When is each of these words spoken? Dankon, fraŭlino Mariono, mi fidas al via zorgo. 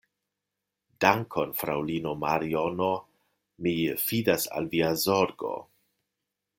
Dankon, 1.03 1.51
fraŭlino 1.59 2.15
Mariono, 2.25 2.89
mi 3.67 3.77
fidas 4.07 4.49
al 4.59 4.75
via 4.75 4.93
zorgo. 5.07 5.57